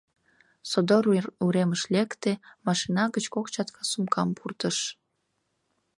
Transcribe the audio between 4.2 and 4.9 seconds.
пуртыш.